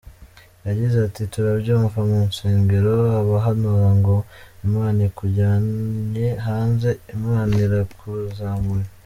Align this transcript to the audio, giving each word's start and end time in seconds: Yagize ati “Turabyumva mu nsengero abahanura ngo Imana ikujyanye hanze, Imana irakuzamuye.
Yagize 0.67 0.97
ati 1.07 1.21
“Turabyumva 1.33 1.97
mu 2.09 2.19
nsengero 2.29 2.93
abahanura 3.21 3.89
ngo 3.99 4.15
Imana 4.65 4.99
ikujyanye 5.09 6.27
hanze, 6.45 6.89
Imana 7.15 7.51
irakuzamuye. 7.65 8.85